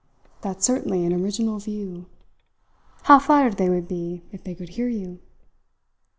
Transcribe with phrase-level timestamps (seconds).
[0.41, 2.07] That's certainly an original view.
[3.03, 5.19] How flattered they would be if they could hear you!"